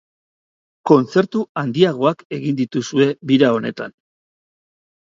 [0.91, 3.99] Kontzertu handiagoak egin dituzue bira honetan.